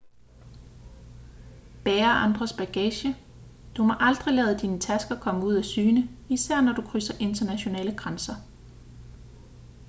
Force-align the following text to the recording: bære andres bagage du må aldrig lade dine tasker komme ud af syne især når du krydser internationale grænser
bære 1.85 2.11
andres 2.11 2.53
bagage 2.53 3.15
du 3.77 3.83
må 3.83 3.93
aldrig 3.99 4.33
lade 4.33 4.59
dine 4.59 4.79
tasker 4.79 5.19
komme 5.19 5.45
ud 5.45 5.53
af 5.53 5.65
syne 5.65 6.09
især 6.29 6.61
når 6.61 6.71
du 6.73 6.81
krydser 6.81 7.17
internationale 7.19 7.95
grænser 7.97 8.35